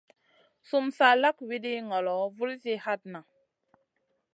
Sumun 0.67 0.89
sa 0.97 1.07
lak 1.21 1.37
wiɗi 1.47 1.71
ŋolo, 1.89 2.15
vulzi 2.35 2.73
hatna. 2.83 3.19